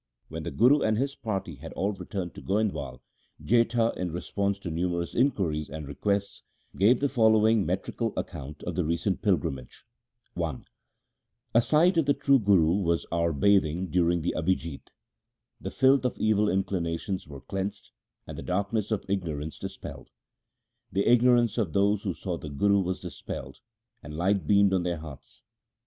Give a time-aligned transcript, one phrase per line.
[0.29, 3.01] When the Guru and his party had all returned to Goindwal,
[3.39, 6.41] Jetha, in response to numerous inquiries and requests,
[6.75, 9.85] gave the following metrical account of the recent pilgrimage:—
[10.35, 10.57] I
[11.53, 14.89] A sight of the true Guru was our bathing during the Abhijit, 1
[15.61, 17.91] The filth of evil inclinations was cleansed,
[18.25, 20.09] and the darkness of ignorance dispelled.
[20.91, 23.59] The ignorance of those who saw the Guru was dispelled,
[24.01, 25.43] and light beamed on their hearts.